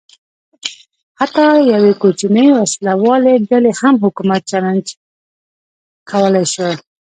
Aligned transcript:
حتی 1.19 1.43
یوې 1.73 1.93
کوچنۍ 2.01 2.47
وسله 2.57 2.93
والې 3.03 3.33
ډلې 3.49 3.71
هم 3.81 3.95
حکومت 4.03 4.41
چلنج 4.51 4.85
کولای 6.09 6.45
شو. 6.53 6.69